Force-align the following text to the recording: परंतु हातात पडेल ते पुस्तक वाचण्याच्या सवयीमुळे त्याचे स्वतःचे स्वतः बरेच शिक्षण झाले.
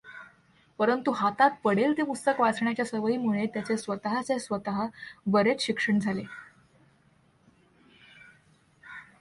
परंतु 0.79 1.11
हातात 1.11 1.49
पडेल 1.63 1.93
ते 1.97 2.03
पुस्तक 2.03 2.39
वाचण्याच्या 2.39 2.85
सवयीमुळे 2.85 3.45
त्याचे 3.45 3.77
स्वतःचे 3.77 4.39
स्वतः 4.39 4.85
बरेच 5.27 5.61
शिक्षण 5.61 5.99
झाले. 5.99 6.23